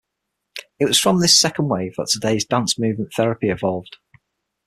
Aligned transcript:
It 0.79 0.85
was 0.85 0.97
from 0.97 1.19
this 1.19 1.39
second 1.39 1.67
wave 1.67 1.93
that 1.97 2.07
today's 2.09 2.43
Dance 2.43 2.79
Movement 2.79 3.13
Therapy 3.15 3.49
evolved. 3.51 3.97